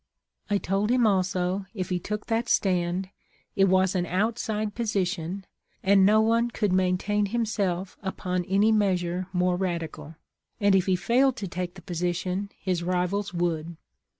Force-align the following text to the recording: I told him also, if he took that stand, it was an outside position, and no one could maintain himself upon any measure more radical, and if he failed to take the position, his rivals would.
I 0.49 0.57
told 0.57 0.89
him 0.89 1.05
also, 1.05 1.67
if 1.75 1.89
he 1.89 1.99
took 1.99 2.25
that 2.25 2.49
stand, 2.49 3.11
it 3.55 3.65
was 3.65 3.93
an 3.93 4.07
outside 4.07 4.73
position, 4.73 5.45
and 5.83 6.03
no 6.07 6.21
one 6.21 6.49
could 6.49 6.73
maintain 6.73 7.27
himself 7.27 7.99
upon 8.01 8.43
any 8.45 8.71
measure 8.71 9.27
more 9.31 9.57
radical, 9.57 10.15
and 10.59 10.73
if 10.73 10.87
he 10.87 10.95
failed 10.95 11.35
to 11.35 11.47
take 11.47 11.75
the 11.75 11.83
position, 11.83 12.49
his 12.57 12.81
rivals 12.81 13.31
would. 13.31 13.77